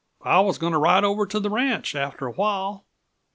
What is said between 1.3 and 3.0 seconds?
the ranch, after a while.